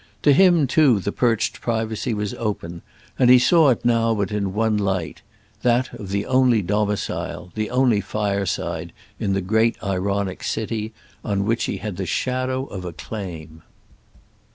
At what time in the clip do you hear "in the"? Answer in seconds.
9.19-9.41